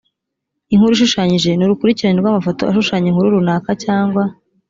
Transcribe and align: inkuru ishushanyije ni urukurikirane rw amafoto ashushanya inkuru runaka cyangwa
inkuru 0.73 0.91
ishushanyije 0.93 1.49
ni 1.53 1.63
urukurikirane 1.65 2.17
rw 2.19 2.29
amafoto 2.31 2.61
ashushanya 2.69 3.07
inkuru 3.09 3.35
runaka 3.35 3.69
cyangwa 3.83 4.23